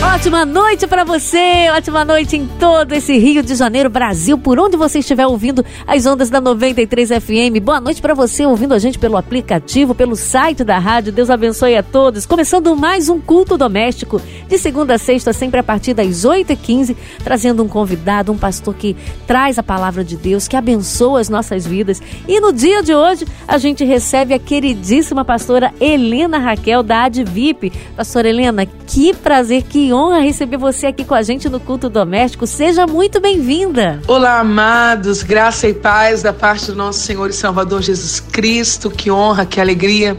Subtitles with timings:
[0.00, 4.76] Ótima noite para você, ótima noite em todo esse Rio de Janeiro, Brasil, por onde
[4.76, 7.60] você estiver ouvindo as ondas da 93 FM.
[7.60, 11.12] Boa noite para você ouvindo a gente pelo aplicativo, pelo site da rádio.
[11.12, 12.26] Deus abençoe a todos.
[12.26, 17.64] Começando mais um culto doméstico, de segunda a sexta, sempre a partir das 8h15, trazendo
[17.64, 22.00] um convidado, um pastor que traz a palavra de Deus, que abençoa as nossas vidas.
[22.28, 27.72] E no dia de hoje, a gente recebe a queridíssima pastora Helena Raquel, da Advip.
[27.96, 32.46] Pastora Helena, que prazer, que honra receber você aqui com a gente no culto doméstico.
[32.46, 34.00] Seja muito bem-vinda.
[34.06, 38.90] Olá, amados, graça e paz da parte do nosso Senhor e Salvador Jesus Cristo.
[38.90, 40.16] Que honra, que alegria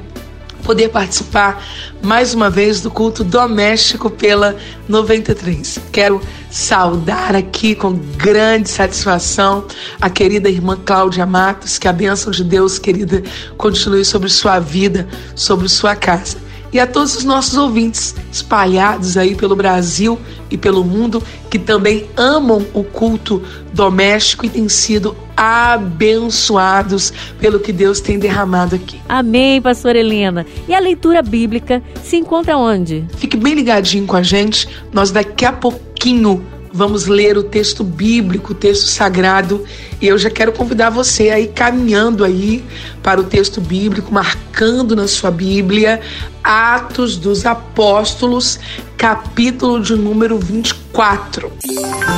[0.63, 1.63] poder participar
[2.01, 4.55] mais uma vez do culto doméstico pela
[4.87, 5.79] 93.
[5.91, 9.65] Quero saudar aqui com grande satisfação
[9.99, 13.23] a querida irmã Cláudia Matos, que a bênção de Deus, querida,
[13.57, 19.35] continue sobre sua vida, sobre sua casa e a todos os nossos ouvintes espalhados aí
[19.35, 23.41] pelo Brasil e pelo mundo que também amam o culto
[23.73, 28.99] doméstico e têm sido abençoados pelo que Deus tem derramado aqui.
[29.07, 30.45] Amém, pastor Helena.
[30.67, 33.05] E a leitura bíblica se encontra onde?
[33.17, 34.67] Fique bem ligadinho com a gente.
[34.91, 39.63] Nós daqui a pouquinho vamos ler o texto bíblico, o texto sagrado,
[40.01, 42.63] e eu já quero convidar você a ir caminhando aí
[43.01, 46.01] para o texto bíblico, marcando na sua Bíblia
[46.43, 48.59] Atos dos Apóstolos,
[48.97, 51.51] capítulo de número 24.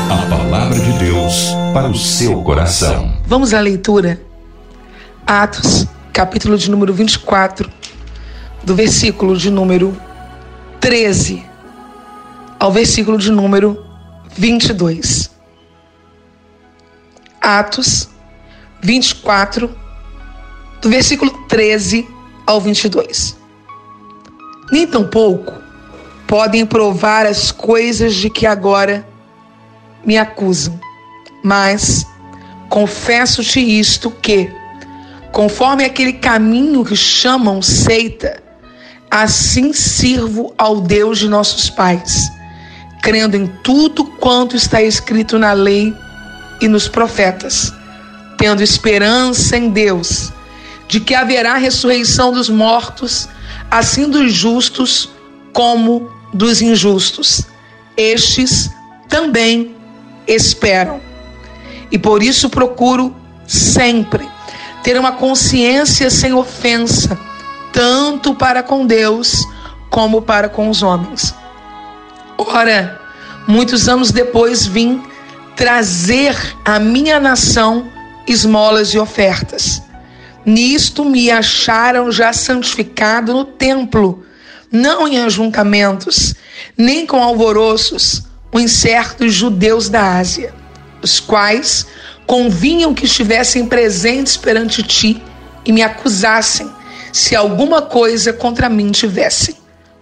[0.09, 3.17] A palavra de Deus para o seu coração.
[3.25, 4.21] Vamos à leitura.
[5.25, 7.69] Atos, capítulo de número 24,
[8.63, 9.95] do versículo de número
[10.79, 11.51] 13
[12.61, 13.90] ao versículo de número
[14.33, 15.29] 22.
[17.41, 18.09] Atos
[18.81, 19.75] 24,
[20.81, 22.07] do versículo 13
[22.47, 23.37] ao 22.
[24.71, 25.53] Nem tampouco
[26.27, 29.05] podem provar as coisas de que agora
[30.05, 30.79] me acusam,
[31.43, 32.05] mas
[32.69, 34.49] confesso-te isto que,
[35.31, 38.41] conforme aquele caminho que chamam seita,
[39.09, 42.31] assim sirvo ao Deus de nossos pais
[43.01, 45.93] crendo em tudo quanto está escrito na lei
[46.61, 47.73] e nos profetas,
[48.37, 50.31] tendo esperança em Deus,
[50.87, 53.27] de que haverá ressurreição dos mortos,
[53.69, 55.09] assim dos justos
[55.51, 57.43] como dos injustos.
[57.97, 58.69] Estes
[59.09, 59.75] também
[60.27, 61.01] esperam.
[61.91, 63.15] E por isso procuro
[63.47, 64.29] sempre
[64.83, 67.19] ter uma consciência sem ofensa,
[67.73, 69.45] tanto para com Deus
[69.89, 71.33] como para com os homens.
[72.47, 72.99] Ora,
[73.47, 75.03] muitos anos depois vim
[75.55, 76.35] trazer
[76.65, 77.87] à minha nação
[78.27, 79.81] esmolas e ofertas.
[80.43, 84.25] Nisto me acharam já santificado no templo,
[84.71, 86.33] não em ajuntamentos,
[86.75, 90.51] nem com alvoroços, os incertos judeus da Ásia,
[91.01, 91.85] os quais
[92.25, 95.21] convinham que estivessem presentes perante ti
[95.63, 96.71] e me acusassem,
[97.13, 99.55] se alguma coisa contra mim tivessem.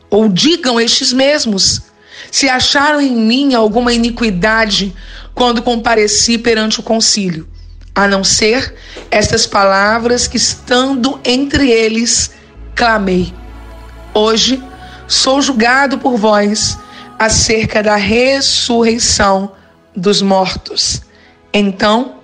[0.10, 1.89] Ou digam estes mesmos,
[2.32, 4.94] se acharam em mim alguma iniquidade
[5.34, 7.48] quando compareci perante o concílio,
[7.96, 8.76] a não ser
[9.10, 12.32] estas palavras que, estando entre eles,
[12.76, 13.34] clamei.
[14.14, 14.62] Hoje
[15.08, 16.78] sou julgado por vós
[17.18, 19.52] acerca da ressurreição
[19.96, 21.02] dos mortos.
[21.54, 22.16] Então,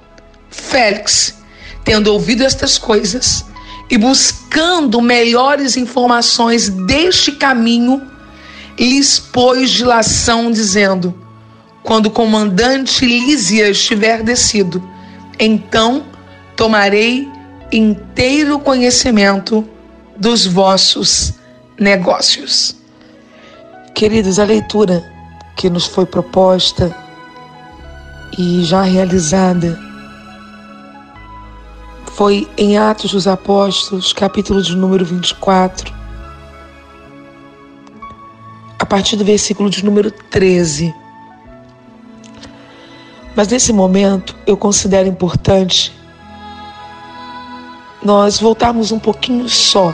[0.49, 1.35] Félix,
[1.83, 3.45] tendo ouvido estas coisas
[3.89, 8.01] e buscando melhores informações deste caminho,
[8.79, 11.13] lhes pôs dilação, dizendo:
[11.83, 14.83] Quando o comandante Lísias estiver descido,
[15.39, 16.05] então
[16.55, 17.27] tomarei
[17.71, 19.67] inteiro conhecimento
[20.17, 21.33] dos vossos
[21.79, 22.75] negócios.
[23.93, 25.03] Queridos, a leitura
[25.55, 26.95] que nos foi proposta
[28.37, 29.79] e já realizada
[32.15, 35.94] foi em Atos dos Apóstolos, capítulo de número 24,
[38.85, 40.93] a partir do versículo de número 13.
[43.35, 45.91] Mas nesse momento eu considero importante
[48.03, 49.91] nós voltarmos um pouquinho só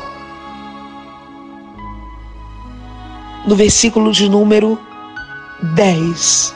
[3.48, 4.78] no versículo de número
[5.74, 6.54] 10.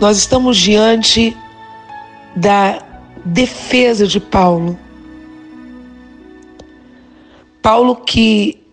[0.00, 1.36] Nós estamos diante
[2.34, 2.82] da
[3.24, 4.76] defesa de Paulo.
[7.62, 8.65] Paulo que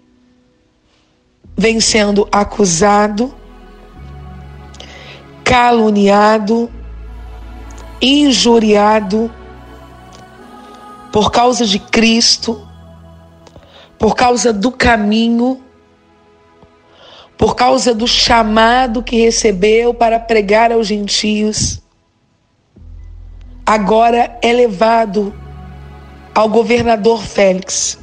[1.64, 3.34] vem sendo acusado,
[5.46, 6.70] caluniado
[8.02, 9.32] injuriado
[11.10, 12.68] por causa de Cristo,
[13.98, 15.64] por causa do caminho,
[17.38, 21.82] por causa do chamado que recebeu para pregar aos gentios,
[23.66, 25.34] agora é levado
[26.36, 28.03] ao governador Félix.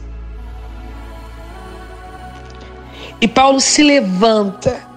[3.20, 4.88] E Paulo se levanta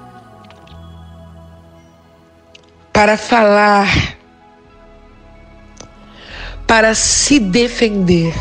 [2.94, 4.16] para falar,
[6.66, 8.34] para se defender.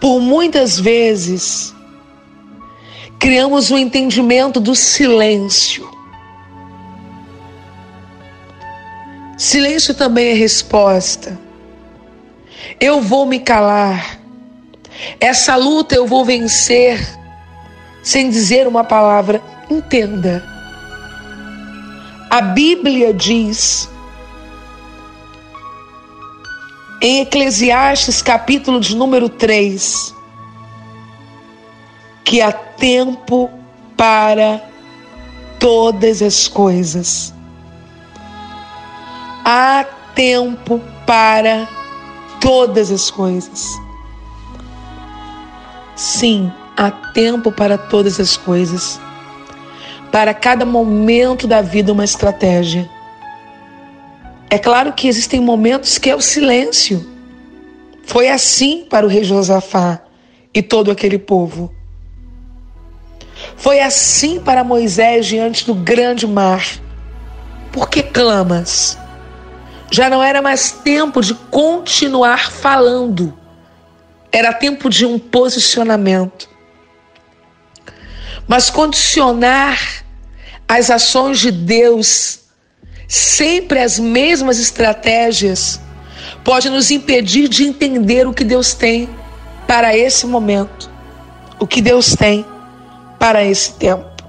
[0.00, 1.74] Por muitas vezes,
[3.18, 5.88] criamos um entendimento do silêncio.
[9.38, 11.38] Silêncio também é resposta.
[12.80, 14.17] Eu vou me calar.
[15.20, 17.18] Essa luta eu vou vencer
[18.02, 19.42] sem dizer uma palavra.
[19.70, 20.44] Entenda.
[22.30, 23.88] A Bíblia diz
[27.00, 30.14] em Eclesiastes, capítulo de número 3,
[32.24, 33.48] que há tempo
[33.96, 34.62] para
[35.58, 37.32] todas as coisas.
[39.44, 39.84] Há
[40.14, 41.68] tempo para
[42.40, 43.87] todas as coisas.
[45.98, 49.00] Sim, há tempo para todas as coisas.
[50.12, 52.88] Para cada momento da vida, uma estratégia.
[54.48, 57.04] É claro que existem momentos que é o silêncio.
[58.04, 60.00] Foi assim para o rei Josafá
[60.54, 61.74] e todo aquele povo.
[63.56, 66.64] Foi assim para Moisés diante do grande mar.
[67.72, 68.96] Por que clamas?
[69.90, 73.36] Já não era mais tempo de continuar falando.
[74.38, 76.48] Era tempo de um posicionamento.
[78.46, 80.04] Mas condicionar
[80.68, 82.38] as ações de Deus,
[83.08, 85.80] sempre as mesmas estratégias,
[86.44, 89.10] pode nos impedir de entender o que Deus tem
[89.66, 90.88] para esse momento,
[91.58, 92.46] o que Deus tem
[93.18, 94.22] para esse tempo.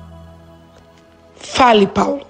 [1.36, 2.26] Fale, Paulo.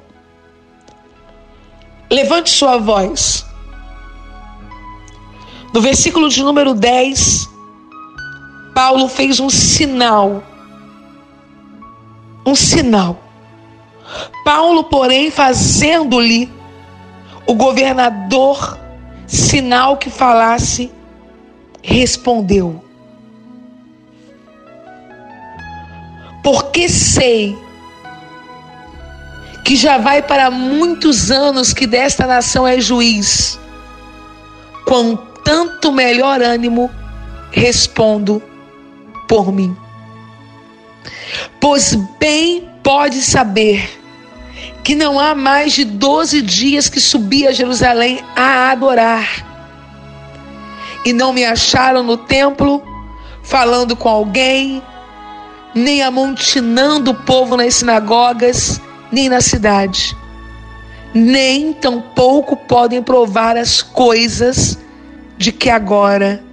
[2.11, 3.45] Levante sua voz.
[5.73, 7.47] No versículo de número 10,
[8.79, 10.41] Paulo fez um sinal.
[12.45, 13.21] Um sinal.
[14.45, 16.49] Paulo, porém, fazendo-lhe
[17.45, 18.79] o governador
[19.27, 20.89] sinal que falasse,
[21.83, 22.81] respondeu:
[26.41, 27.57] Porque sei
[29.65, 33.59] que já vai para muitos anos que desta nação é juiz,
[34.85, 36.89] com tanto melhor ânimo
[37.51, 38.41] respondo
[39.29, 39.77] por mim.
[41.61, 43.87] Pois bem pode saber
[44.83, 49.45] que não há mais de 12 dias que subi a Jerusalém a adorar.
[51.05, 52.81] E não me acharam no templo,
[53.43, 54.81] falando com alguém,
[55.75, 58.81] nem amontinando o povo nas sinagogas,
[59.11, 60.17] nem na cidade.
[61.13, 64.77] Nem tampouco podem provar as coisas
[65.37, 66.43] de que agora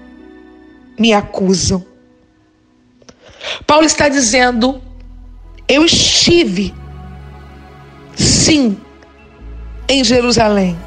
[0.99, 1.96] me acusam.
[3.67, 4.81] Paulo está dizendo:
[5.69, 6.75] eu estive,
[8.15, 8.79] sim,
[9.89, 10.79] em Jerusalém.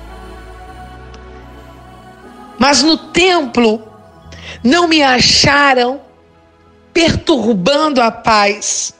[2.57, 3.81] Mas no templo
[4.63, 6.01] não me acharam
[6.93, 8.93] perturbando a paz.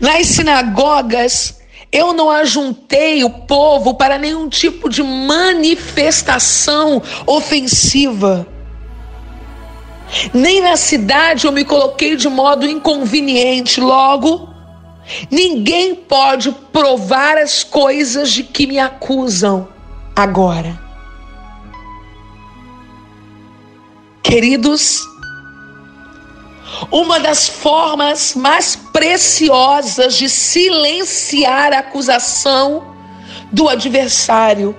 [0.00, 1.60] Nas sinagogas,
[1.90, 8.46] eu não ajuntei o povo para nenhum tipo de manifestação ofensiva.
[10.32, 13.80] Nem na cidade eu me coloquei de modo inconveniente.
[13.80, 14.48] Logo,
[15.30, 19.68] ninguém pode provar as coisas de que me acusam
[20.14, 20.80] agora.
[24.22, 25.00] Queridos,
[26.90, 32.94] uma das formas mais preciosas de silenciar a acusação
[33.50, 34.74] do adversário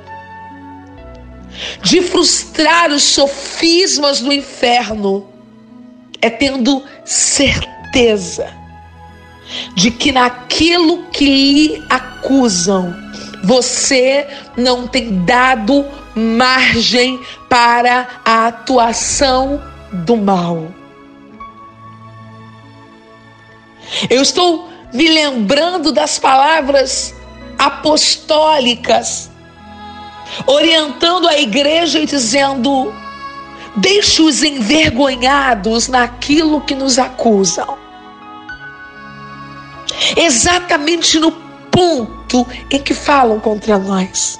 [1.81, 5.27] de frustrar os sofismas do inferno,
[6.21, 8.53] é tendo certeza
[9.75, 12.95] de que naquilo que lhe acusam,
[13.43, 17.19] você não tem dado margem
[17.49, 20.71] para a atuação do mal.
[24.09, 27.13] Eu estou me lembrando das palavras
[27.57, 29.29] apostólicas
[30.45, 32.93] orientando a igreja e dizendo:
[33.75, 37.77] deixe os envergonhados naquilo que nos acusam.
[40.15, 41.31] Exatamente no
[41.71, 44.39] ponto em que falam contra nós.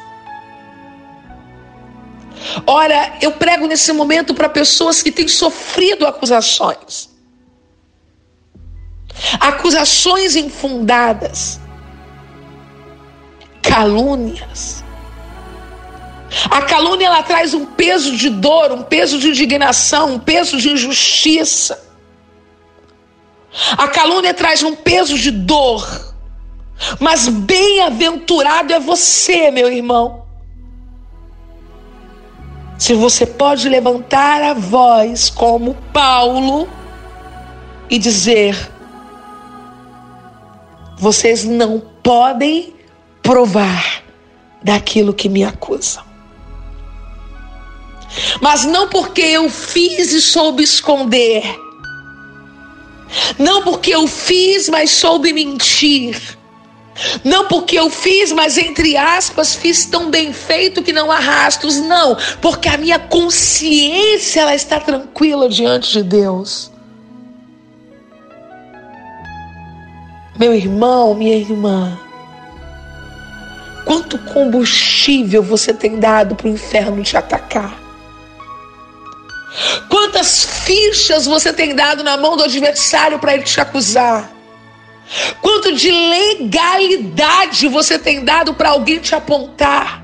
[2.68, 7.10] Ora, eu prego nesse momento para pessoas que têm sofrido acusações.
[9.40, 11.60] Acusações infundadas.
[13.62, 14.83] Calúnias.
[16.50, 20.72] A calúnia ela traz um peso de dor, um peso de indignação, um peso de
[20.72, 21.84] injustiça.
[23.78, 26.14] A calúnia traz um peso de dor.
[27.00, 30.26] Mas bem-aventurado é você, meu irmão,
[32.78, 36.68] se você pode levantar a voz como Paulo
[37.90, 38.72] e dizer:
[40.98, 42.74] vocês não podem
[43.22, 44.04] provar
[44.62, 46.13] daquilo que me acusam.
[48.42, 51.44] Mas não porque eu fiz e soube esconder.
[53.38, 56.38] Não porque eu fiz, mas soube mentir.
[57.24, 61.78] Não porque eu fiz, mas entre aspas, fiz tão bem feito que não há rastros.
[61.78, 66.72] Não, porque a minha consciência ela está tranquila diante de Deus.
[70.38, 71.98] Meu irmão, minha irmã,
[73.86, 77.83] quanto combustível você tem dado para o inferno te atacar?
[79.94, 84.28] Quantas fichas você tem dado na mão do adversário para ele te acusar?
[85.40, 90.02] Quanto de legalidade você tem dado para alguém te apontar?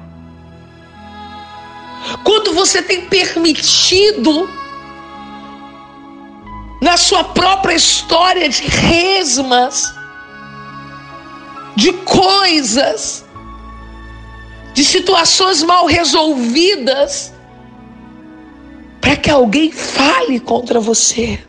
[2.24, 4.48] Quanto você tem permitido
[6.80, 9.92] na sua própria história de resmas,
[11.76, 13.26] de coisas,
[14.72, 17.34] de situações mal resolvidas,
[19.00, 21.40] para que alguém fale contra você?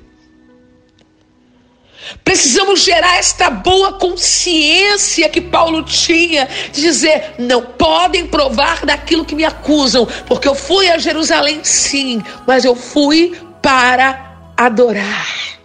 [2.24, 9.34] Precisamos gerar esta boa consciência que Paulo tinha, de dizer: não podem provar daquilo que
[9.34, 15.59] me acusam, porque eu fui a Jerusalém, sim, mas eu fui para adorar.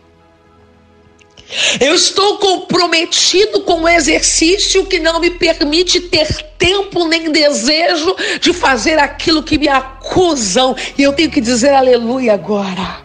[1.80, 8.52] Eu estou comprometido com o exercício que não me permite ter tempo nem desejo de
[8.52, 10.76] fazer aquilo que me acusam.
[10.98, 13.04] E eu tenho que dizer aleluia agora.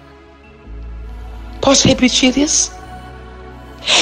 [1.61, 2.73] Posso repetir isso?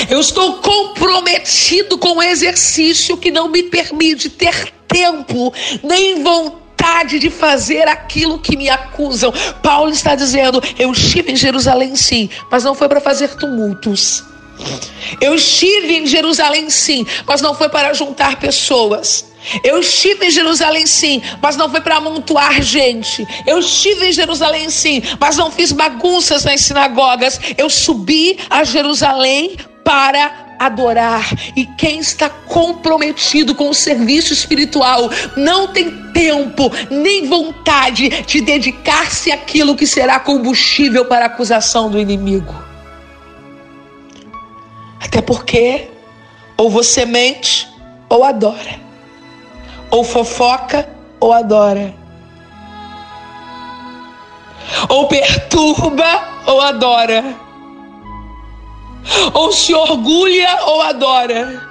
[0.08, 5.52] Eu estou comprometido com o exercício que não me permite ter tempo
[5.82, 6.67] nem vontade
[7.18, 9.32] de fazer aquilo que me acusam.
[9.62, 14.24] Paulo está dizendo: eu estive em Jerusalém sim, mas não foi para fazer tumultos.
[15.20, 19.26] Eu estive em Jerusalém sim, mas não foi para juntar pessoas.
[19.62, 23.26] Eu estive em Jerusalém sim, mas não foi para amontoar gente.
[23.46, 27.40] Eu estive em Jerusalém sim, mas não fiz bagunças nas sinagogas.
[27.56, 31.30] Eu subi a Jerusalém para adorar.
[31.54, 39.30] E quem está comprometido com o serviço espiritual não tem tempo nem vontade de dedicar-se
[39.30, 42.54] àquilo que será combustível para a acusação do inimigo.
[45.00, 45.88] Até porque
[46.56, 47.68] ou você mente
[48.08, 48.88] ou adora
[49.90, 50.88] ou fofoca
[51.20, 51.94] ou adora.
[54.88, 57.47] Ou perturba ou adora.
[59.34, 61.66] Ou se orgulha ou adora.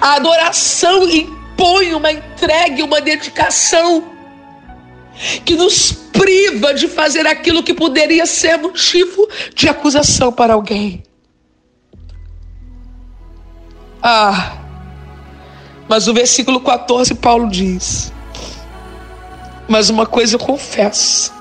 [0.00, 4.10] A adoração impõe uma entrega, uma dedicação
[5.44, 11.02] que nos priva de fazer aquilo que poderia ser motivo de acusação para alguém.
[14.02, 14.58] Ah,
[15.88, 18.12] mas o versículo 14, Paulo diz:
[19.68, 21.32] Mas uma coisa eu confesso,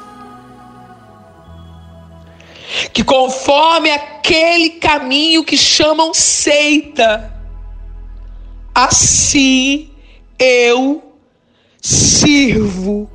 [2.94, 7.34] que conforme aquele caminho que chamam seita,
[8.74, 9.90] assim
[10.40, 11.04] eu
[11.82, 13.10] sirvo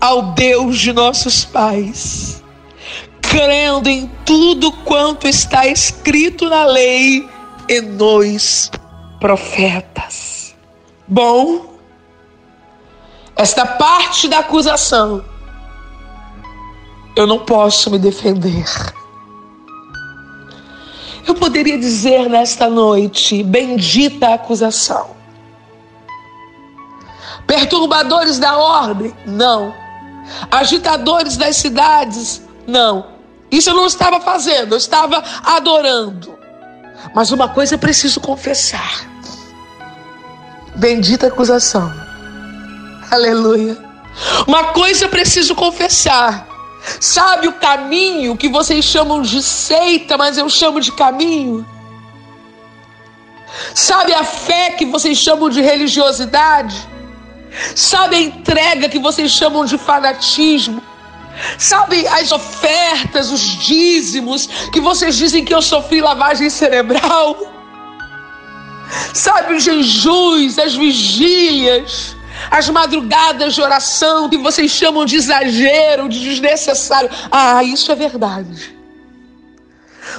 [0.00, 2.42] ao Deus de nossos pais,
[3.22, 7.28] crendo em tudo quanto está escrito na lei
[7.68, 8.70] e nos
[9.18, 10.54] profetas.
[11.08, 11.78] Bom,
[13.36, 15.24] esta parte da acusação
[17.16, 18.64] eu não posso me defender.
[21.26, 25.14] Eu poderia dizer nesta noite: bendita a acusação.
[27.46, 29.14] Perturbadores da ordem?
[29.26, 29.74] Não.
[30.50, 32.42] Agitadores das cidades?
[32.66, 33.06] Não.
[33.50, 36.36] Isso eu não estava fazendo, eu estava adorando.
[37.14, 39.06] Mas uma coisa eu preciso confessar.
[40.74, 41.92] Bendita acusação.
[43.10, 43.76] Aleluia.
[44.46, 46.53] Uma coisa eu preciso confessar.
[47.00, 51.66] Sabe o caminho que vocês chamam de seita, mas eu chamo de caminho?
[53.74, 56.76] Sabe a fé que vocês chamam de religiosidade?
[57.74, 60.82] Sabe a entrega que vocês chamam de fanatismo?
[61.58, 67.36] Sabe as ofertas, os dízimos que vocês dizem que eu sofri lavagem cerebral?
[69.12, 72.16] Sabe os jejuns, as vigílias,
[72.50, 77.10] as madrugadas de oração que vocês chamam de exagero, de desnecessário?
[77.30, 78.74] Ah, isso é verdade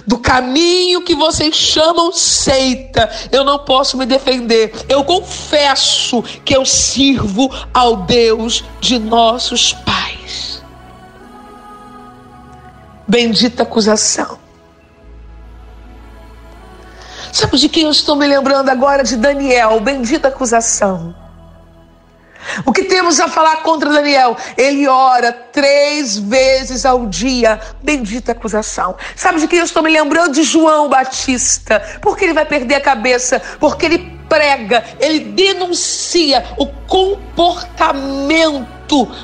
[0.05, 4.73] do caminho que vocês chamam seita, eu não posso me defender.
[4.89, 10.63] Eu confesso que eu sirvo ao Deus de nossos pais.
[13.07, 14.39] Bendita acusação.
[17.31, 19.03] Sabe de quem eu estou me lembrando agora?
[19.03, 19.79] De Daniel.
[19.81, 21.13] Bendita acusação.
[22.65, 24.35] O que temos a falar contra Daniel?
[24.57, 27.59] Ele ora três vezes ao dia.
[27.81, 28.95] Bendita acusação.
[29.15, 30.33] Sabe de quem eu estou me lembrando?
[30.33, 31.81] De João Batista.
[32.01, 33.41] Por que ele vai perder a cabeça?
[33.59, 38.75] Porque ele prega, ele denuncia o comportamento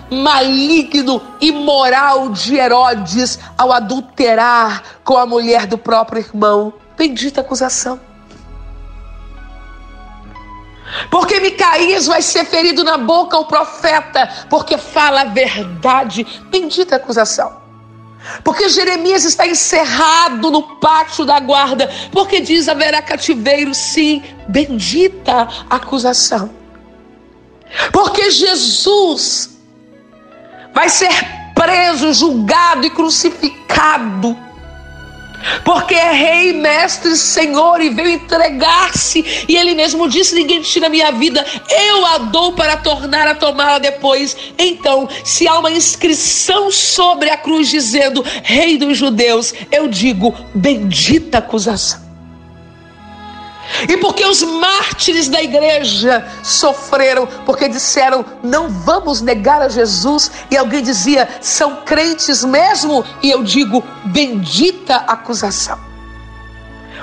[0.10, 6.74] maligno e moral de Herodes ao adulterar com a mulher do próprio irmão.
[6.98, 8.11] Bendita acusação.
[11.10, 16.26] Porque Micaías vai ser ferido na boca o profeta, porque fala a verdade.
[16.50, 17.62] Bendita acusação.
[18.44, 24.22] Porque Jeremias está encerrado no pátio da guarda, porque diz haverá cativeiro, sim.
[24.48, 26.52] Bendita acusação.
[27.92, 29.58] Porque Jesus
[30.74, 31.12] vai ser
[31.56, 34.51] preso, julgado e crucificado
[35.64, 39.46] porque é rei, mestre, senhor e veio entregar-se.
[39.48, 43.80] E ele mesmo disse: Ninguém tira minha vida, eu a dou para tornar a tomá-la
[43.80, 44.36] depois.
[44.58, 51.40] Então, se há uma inscrição sobre a cruz dizendo Rei dos Judeus, eu digo: Bendita
[51.40, 52.12] acusação.
[53.88, 60.58] E porque os mártires da igreja sofreram, porque disseram: não vamos negar a Jesus, e
[60.58, 65.92] alguém dizia: são crentes mesmo, e eu digo: bendita acusação.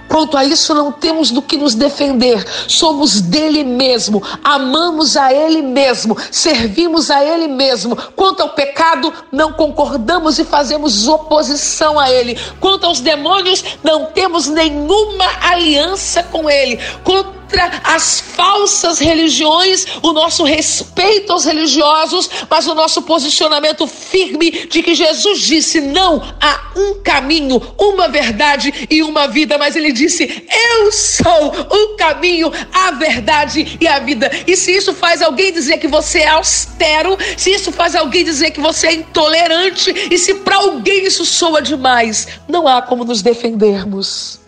[0.09, 2.43] Quanto a isso, não temos do que nos defender.
[2.67, 7.95] Somos dele mesmo, amamos a ele mesmo, servimos a ele mesmo.
[8.17, 12.39] Quanto ao pecado, não concordamos e fazemos oposição a ele.
[12.59, 16.81] Quanto aos demônios, não temos nenhuma aliança com ele.
[17.05, 24.51] Quanto contra as falsas religiões, o nosso respeito aos religiosos, mas o nosso posicionamento firme
[24.67, 29.93] de que Jesus disse: não há um caminho, uma verdade e uma vida, mas ele
[29.93, 34.31] disse: eu sou o caminho, a verdade e a vida.
[34.47, 38.51] E se isso faz alguém dizer que você é austero, se isso faz alguém dizer
[38.51, 43.23] que você é intolerante, e se para alguém isso soa demais, não há como nos
[43.23, 44.48] defendermos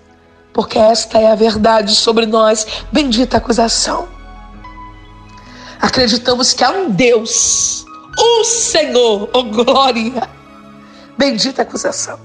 [0.53, 2.67] porque esta é a verdade sobre nós.
[2.93, 4.09] Bendita acusação.
[5.81, 7.85] Acreditamos que há um Deus,
[8.19, 10.29] o Senhor, oh glória.
[11.17, 12.19] Bendita acusação.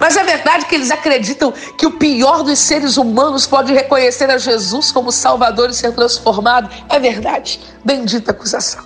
[0.00, 4.38] Mas é verdade que eles acreditam que o pior dos seres humanos pode reconhecer a
[4.38, 6.70] Jesus como Salvador e ser transformado.
[6.88, 7.60] É verdade.
[7.84, 8.84] Bendita acusação.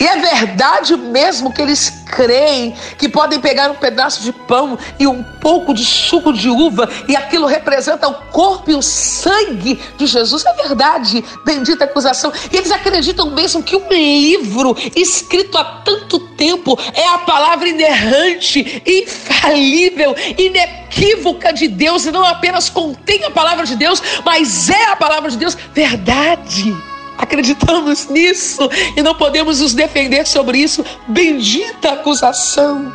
[0.00, 5.06] E é verdade mesmo que eles creem que podem pegar um pedaço de pão e
[5.06, 10.06] um pouco de suco de uva e aquilo representa o corpo e o sangue de
[10.06, 10.44] Jesus.
[10.46, 12.32] É verdade, bendita acusação.
[12.52, 18.82] E eles acreditam mesmo que um livro escrito há tanto tempo é a palavra inerrante,
[18.86, 24.96] infalível, inequívoca de Deus e não apenas contém a palavra de Deus, mas é a
[24.96, 25.56] palavra de Deus.
[25.74, 26.87] Verdade.
[27.18, 30.84] Acreditamos nisso e não podemos nos defender sobre isso.
[31.08, 32.92] Bendita acusação.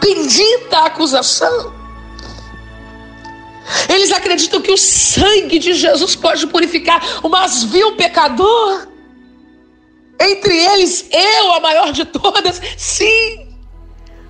[0.00, 1.72] Bendita acusação.
[3.88, 8.86] Eles acreditam que o sangue de Jesus pode purificar o mais vil pecador.
[10.20, 12.60] Entre eles, eu, a maior de todas.
[12.76, 13.48] Sim.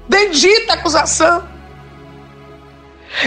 [0.09, 1.47] Bendita acusação.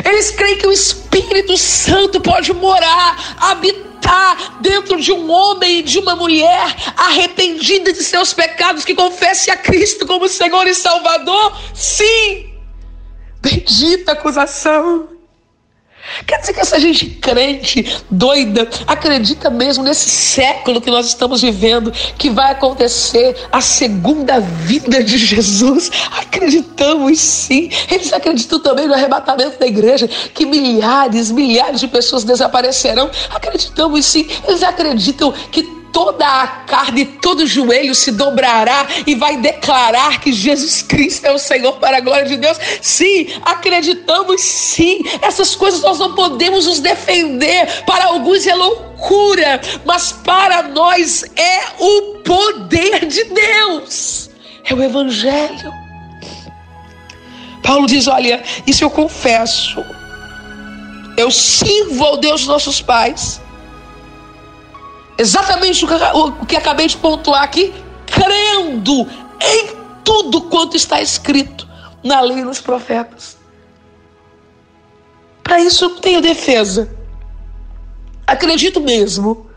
[0.04, 3.95] Eles creem que o Espírito Santo pode morar, habitar
[4.62, 9.58] dentro de um homem e de uma mulher arrependida de seus pecados, que confesse a
[9.58, 11.58] Cristo como Senhor e Salvador?
[11.74, 12.54] Sim!
[13.42, 15.15] Bendita acusação!
[16.26, 21.92] Quer dizer que essa gente crente, doida, acredita mesmo nesse século que nós estamos vivendo
[22.18, 25.92] que vai acontecer a segunda vida de Jesus?
[26.20, 27.70] Acreditamos sim.
[27.90, 33.10] Eles acreditam também no arrebatamento da igreja, que milhares, milhares de pessoas desaparecerão.
[33.34, 34.28] Acreditamos sim.
[34.48, 40.82] Eles acreditam que toda a carne, todo joelho se dobrará e vai declarar que Jesus
[40.82, 42.58] Cristo é o Senhor para a glória de Deus.
[42.82, 45.00] Sim, acreditamos sim.
[45.22, 47.84] Essas coisas nós não podemos nos defender.
[47.86, 54.30] Para alguns é loucura, mas para nós é o poder de Deus.
[54.66, 55.72] É o Evangelho.
[57.64, 59.82] Paulo diz: Olha, isso eu confesso.
[61.16, 63.40] Eu sirvo ao Deus nossos pais
[65.18, 67.74] Exatamente o que acabei de pontuar aqui,
[68.06, 69.08] crendo
[69.42, 71.68] em tudo quanto está escrito
[72.04, 73.38] na lei e nos profetas.
[75.44, 76.90] Para isso eu tenho defesa.
[78.28, 79.50] Acredito mesmo.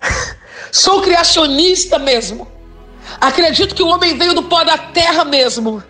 [0.72, 2.48] Sou criacionista mesmo.
[3.20, 5.82] Acredito que o homem veio do pó da terra mesmo.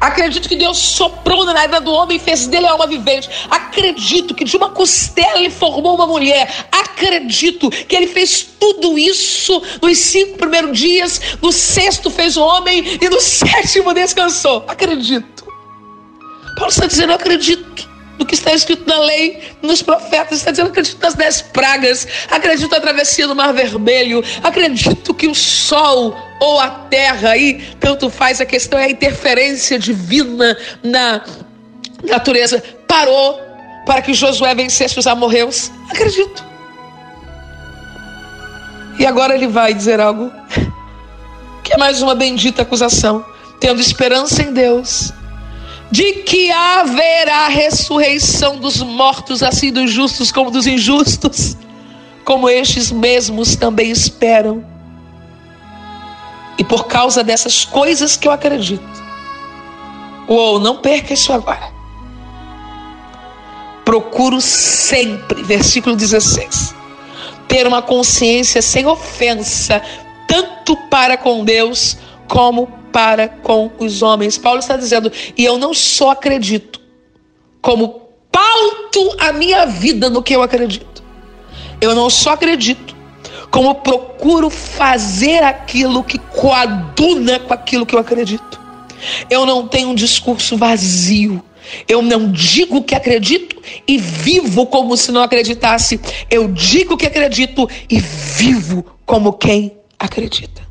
[0.00, 3.28] Acredito que Deus soprou na vida do homem e fez dele alma vivente.
[3.50, 6.66] Acredito que de uma costela ele formou uma mulher.
[6.70, 11.20] Acredito que ele fez tudo isso nos cinco primeiros dias.
[11.40, 14.64] No sexto fez o homem e no sétimo descansou.
[14.68, 15.44] Acredito.
[16.56, 20.68] Paulo está dizendo: Eu acredito no que está escrito na lei, nos profetas, está dizendo,
[20.68, 26.60] acredito nas dez pragas, acredito na travessia do Mar Vermelho, acredito que o sol ou
[26.60, 31.22] a terra aí, tanto faz, a questão é a interferência divina na
[32.04, 32.62] natureza.
[32.86, 33.40] Parou
[33.86, 35.70] para que Josué vencesse os amorreus.
[35.90, 36.44] Acredito.
[38.98, 40.30] E agora ele vai dizer algo
[41.62, 43.24] que é mais uma bendita acusação.
[43.58, 45.12] Tendo esperança em Deus,
[45.94, 51.56] de que haverá ressurreição dos mortos, assim dos justos como dos injustos,
[52.24, 54.64] como estes mesmos também esperam.
[56.58, 58.82] E por causa dessas coisas que eu acredito,
[60.26, 61.72] ou não perca isso agora.
[63.84, 66.74] Procuro sempre, versículo 16,
[67.46, 69.80] ter uma consciência sem ofensa,
[70.26, 74.38] tanto para com Deus como para com os homens.
[74.38, 76.80] Paulo está dizendo, e eu não só acredito,
[77.60, 81.02] como pauto a minha vida no que eu acredito.
[81.80, 82.94] Eu não só acredito,
[83.50, 88.60] como procuro fazer aquilo que coaduna com aquilo que eu acredito.
[89.28, 91.42] Eu não tenho um discurso vazio.
[91.88, 95.98] Eu não digo que acredito e vivo como se não acreditasse.
[96.30, 100.63] Eu digo que acredito e vivo como quem acredita.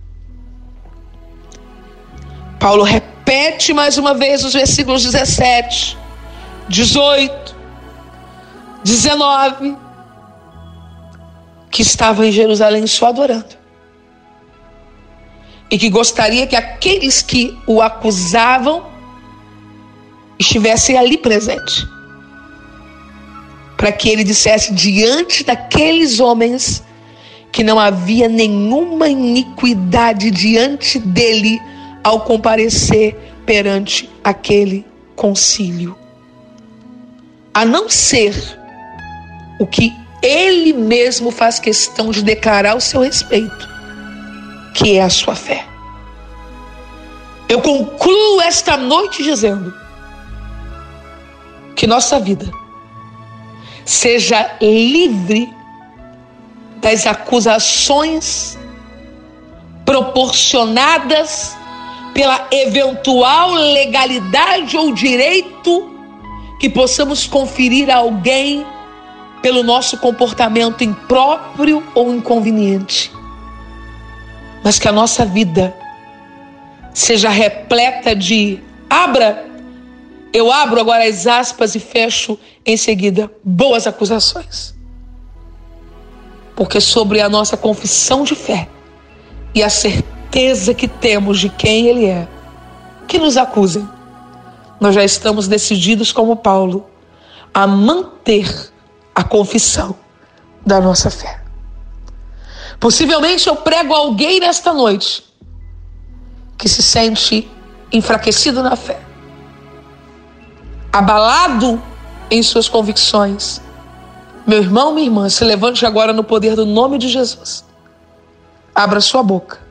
[2.63, 5.97] Paulo repete mais uma vez os versículos 17,
[6.69, 7.53] 18,
[8.85, 9.75] 19,
[11.69, 13.57] que estava em Jerusalém só adorando.
[15.69, 18.85] E que gostaria que aqueles que o acusavam
[20.39, 21.85] estivessem ali presentes.
[23.75, 26.81] Para que ele dissesse diante daqueles homens
[27.51, 31.59] que não havia nenhuma iniquidade diante dele
[32.03, 34.85] ao comparecer perante aquele
[35.15, 35.97] concílio.
[37.53, 38.33] A não ser
[39.59, 43.69] o que ele mesmo faz questão de declarar ao seu respeito,
[44.73, 45.65] que é a sua fé.
[47.47, 49.73] Eu concluo esta noite dizendo
[51.75, 52.49] que nossa vida
[53.85, 55.53] seja livre
[56.81, 58.57] das acusações
[59.85, 61.55] proporcionadas
[62.13, 65.89] pela eventual legalidade ou direito
[66.59, 68.65] que possamos conferir a alguém
[69.41, 73.11] pelo nosso comportamento impróprio ou inconveniente.
[74.63, 75.75] Mas que a nossa vida
[76.93, 79.45] seja repleta de abra,
[80.31, 84.73] eu abro agora as aspas e fecho em seguida boas acusações.
[86.55, 88.69] Porque sobre a nossa confissão de fé
[89.53, 92.27] e a certeza certeza que temos de quem Ele é,
[93.07, 93.87] que nos acusem.
[94.79, 96.87] Nós já estamos decididos, como Paulo,
[97.53, 98.71] a manter
[99.13, 99.95] a confissão
[100.65, 101.39] da nossa fé.
[102.79, 105.23] Possivelmente eu prego alguém nesta noite
[106.57, 107.47] que se sente
[107.91, 108.99] enfraquecido na fé,
[110.91, 111.81] abalado
[112.31, 113.61] em suas convicções.
[114.47, 117.63] Meu irmão, minha irmã, se levante agora no poder do nome de Jesus.
[118.73, 119.62] Abra sua boca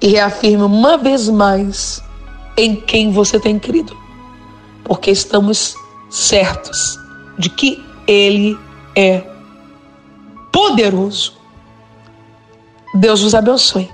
[0.00, 2.02] e reafirme uma vez mais
[2.56, 3.96] em quem você tem crido,
[4.84, 5.74] porque estamos
[6.08, 6.98] certos
[7.38, 8.58] de que Ele
[8.94, 9.24] é
[10.50, 11.34] poderoso.
[12.94, 13.88] Deus os abençoe.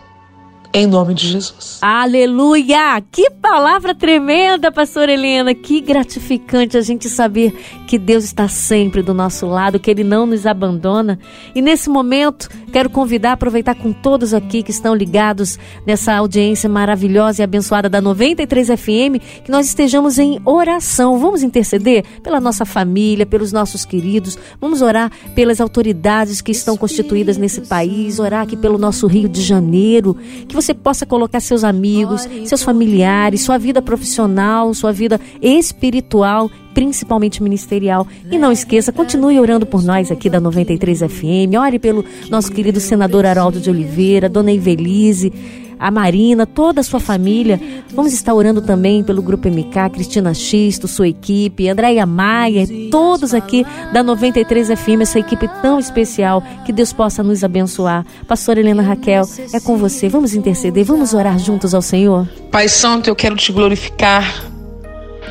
[0.72, 1.78] Em nome de Jesus.
[1.80, 3.02] Aleluia!
[3.10, 5.54] Que palavra tremenda, pastor Helena.
[5.54, 7.54] Que gratificante a gente saber
[7.86, 11.18] que Deus está sempre do nosso lado, que Ele não nos abandona.
[11.54, 17.42] E nesse momento, quero convidar, aproveitar com todos aqui que estão ligados nessa audiência maravilhosa
[17.42, 21.18] e abençoada da 93 FM, que nós estejamos em oração.
[21.18, 24.38] Vamos interceder pela nossa família, pelos nossos queridos.
[24.60, 29.42] Vamos orar pelas autoridades que estão constituídas nesse país, orar aqui pelo nosso Rio de
[29.42, 30.16] Janeiro.
[30.48, 36.50] Que você você possa colocar seus amigos, seus familiares, sua vida profissional, sua vida espiritual,
[36.74, 38.06] principalmente ministerial.
[38.30, 41.54] E não esqueça, continue orando por nós aqui da 93 FM.
[41.60, 45.32] Ore pelo nosso querido senador Haroldo de Oliveira, dona Ivelise
[45.78, 47.60] a Marina, toda a sua família.
[47.94, 53.64] Vamos estar orando também pelo Grupo MK, Cristina Xisto, sua equipe, Andréia Maia, todos aqui
[53.92, 56.42] da 93 FM, essa equipe tão especial.
[56.64, 58.04] Que Deus possa nos abençoar.
[58.26, 60.08] Pastora Helena Raquel, é com você.
[60.08, 62.26] Vamos interceder, vamos orar juntos ao Senhor.
[62.50, 64.44] Pai Santo, eu quero te glorificar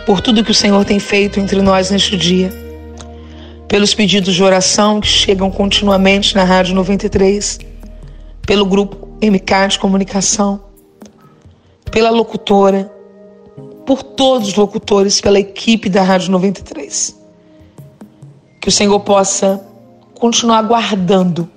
[0.05, 2.53] por tudo que o Senhor tem feito entre nós neste dia.
[3.67, 7.59] Pelos pedidos de oração que chegam continuamente na Rádio 93,
[8.45, 10.61] pelo grupo MK de comunicação,
[11.91, 12.91] pela locutora,
[13.85, 17.15] por todos os locutores, pela equipe da Rádio 93.
[18.61, 19.65] Que o Senhor possa
[20.19, 21.49] continuar guardando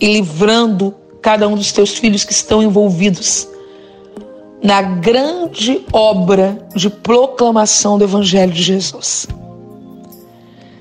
[0.00, 3.48] e livrando cada um dos teus filhos que estão envolvidos
[4.62, 9.26] na grande obra de proclamação do Evangelho de Jesus.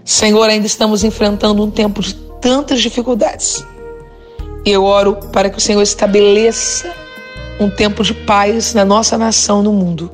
[0.04, 3.64] Senhor, ainda estamos enfrentando um tempo de tantas dificuldades
[4.68, 6.94] e eu oro para que o Senhor estabeleça
[7.58, 10.12] um tempo de paz na nossa nação, no mundo.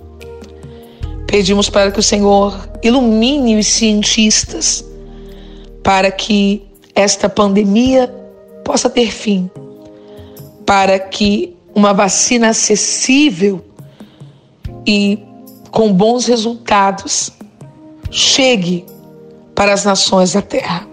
[1.26, 4.86] Pedimos para que o Senhor ilumine os cientistas
[5.82, 6.62] para que
[6.94, 8.14] esta pandemia
[8.64, 9.50] possa ter fim,
[10.68, 13.60] para que uma vacina acessível
[14.86, 15.18] e
[15.72, 17.32] com bons resultados
[18.12, 18.86] chegue
[19.56, 20.93] para as nações da terra.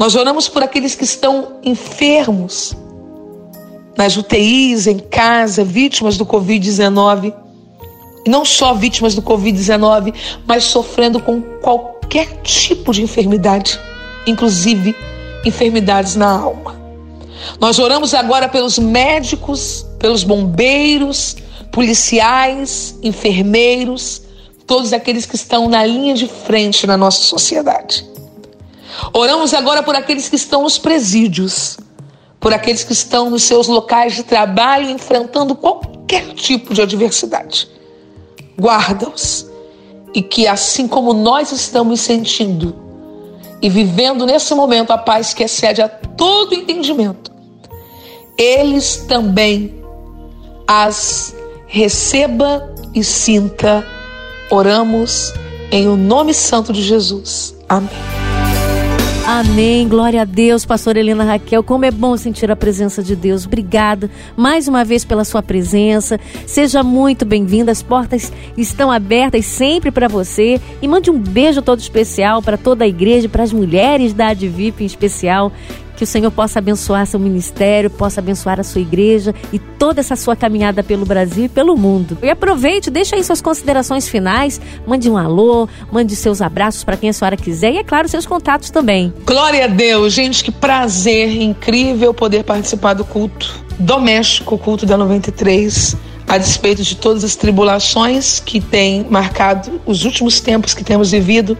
[0.00, 2.74] Nós oramos por aqueles que estão enfermos,
[3.98, 7.34] nas UTIs, em casa, vítimas do Covid-19.
[8.24, 10.14] E não só vítimas do Covid-19,
[10.46, 13.78] mas sofrendo com qualquer tipo de enfermidade,
[14.26, 14.96] inclusive
[15.44, 16.80] enfermidades na alma.
[17.60, 21.36] Nós oramos agora pelos médicos, pelos bombeiros,
[21.70, 24.22] policiais, enfermeiros,
[24.66, 28.09] todos aqueles que estão na linha de frente na nossa sociedade.
[29.12, 31.78] Oramos agora por aqueles que estão nos presídios,
[32.38, 37.68] por aqueles que estão nos seus locais de trabalho enfrentando qualquer tipo de adversidade.
[38.58, 39.46] Guarda-os
[40.14, 42.74] e que, assim como nós estamos sentindo
[43.62, 47.30] e vivendo nesse momento a paz que excede a todo entendimento,
[48.36, 49.82] eles também
[50.66, 51.34] as
[51.66, 53.86] receba e sinta.
[54.50, 55.32] Oramos
[55.70, 57.54] em o nome santo de Jesus.
[57.68, 58.19] Amém.
[59.32, 59.86] Amém.
[59.86, 61.62] Glória a Deus, pastor Helena Raquel.
[61.62, 63.46] Como é bom sentir a presença de Deus.
[63.46, 66.18] Obrigada mais uma vez pela sua presença.
[66.48, 67.70] Seja muito bem-vinda.
[67.70, 70.60] As portas estão abertas sempre para você.
[70.82, 74.82] E mande um beijo todo especial para toda a igreja, para as mulheres da Advip
[74.82, 75.52] em especial
[76.00, 80.16] que o Senhor possa abençoar seu ministério, possa abençoar a sua igreja e toda essa
[80.16, 82.16] sua caminhada pelo Brasil e pelo mundo.
[82.22, 87.10] E aproveite, deixa aí suas considerações finais, mande um alô, mande seus abraços para quem
[87.10, 89.12] a senhora quiser e, é claro, seus contatos também.
[89.26, 95.98] Glória a Deus, gente, que prazer incrível poder participar do culto doméstico, culto da 93
[96.26, 101.58] a despeito de todas as tribulações que têm marcado os últimos tempos que temos vivido,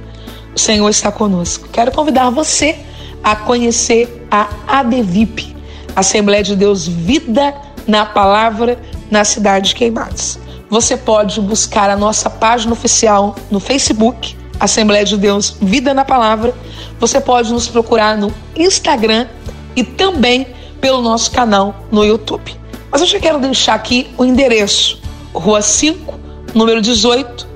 [0.57, 1.69] o Senhor está conosco.
[1.71, 2.79] Quero convidar você
[3.23, 5.57] a conhecer a ADVIP,
[5.97, 7.55] Assembleia de Deus Vida
[7.87, 8.79] na Palavra,
[9.11, 10.39] na cidade de Queimados.
[10.69, 16.55] Você pode buscar a nossa página oficial no Facebook, Assembleia de Deus Vida na Palavra.
[17.01, 19.27] Você pode nos procurar no Instagram
[19.75, 20.47] e também
[20.81, 22.57] pelo nosso canal no YouTube.
[22.91, 25.01] Mas eu já quero deixar aqui o endereço:
[25.35, 26.15] Rua 5,
[26.55, 27.49] número 18,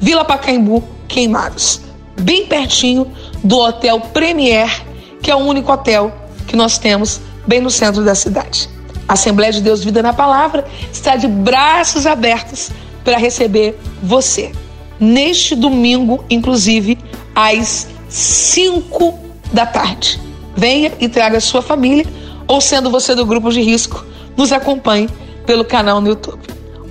[0.00, 1.80] Vila Pacaembu, Queimados.
[2.20, 3.12] Bem pertinho
[3.44, 4.85] do Hotel Premier
[5.22, 6.12] que é o único hotel
[6.46, 8.68] que nós temos bem no centro da cidade.
[9.08, 12.70] A Assembleia de Deus Vida na Palavra está de braços abertos
[13.04, 14.52] para receber você.
[14.98, 16.98] Neste domingo, inclusive,
[17.34, 19.18] às 5
[19.52, 20.20] da tarde.
[20.56, 22.06] Venha e traga sua família,
[22.48, 24.04] ou sendo você do grupo de risco,
[24.36, 25.08] nos acompanhe
[25.44, 26.40] pelo canal no YouTube.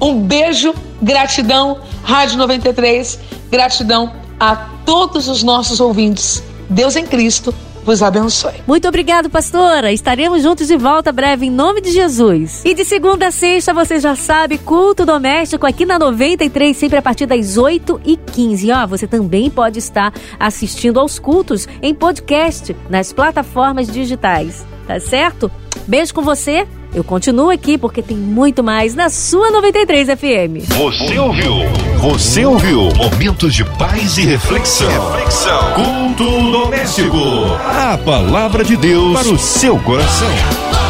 [0.02, 6.44] Um beijo, gratidão, Rádio 93, gratidão a todos os nossos ouvintes.
[6.70, 7.54] Deus em Cristo
[7.86, 8.56] vos abençoe.
[8.68, 9.94] Muito obrigado, pastora.
[9.94, 12.64] Estaremos juntos de volta breve em nome de Jesus.
[12.66, 17.02] E de segunda a sexta, você já sabe, culto doméstico aqui na 93, sempre a
[17.02, 18.72] partir das 8 e 15.
[18.72, 24.66] Ó, você também pode estar assistindo aos cultos em podcast nas plataformas digitais.
[24.88, 25.52] Tá certo?
[25.88, 26.68] Beijo com você.
[26.96, 30.66] Eu continuo aqui porque tem muito mais na sua 93 FM.
[30.78, 31.56] Você ouviu?
[32.00, 32.88] Você ouviu?
[32.96, 34.88] Momentos de paz e reflexão.
[34.88, 35.74] Reflexão.
[35.74, 37.18] Culto doméstico.
[37.60, 40.85] A palavra de Deus para o seu coração.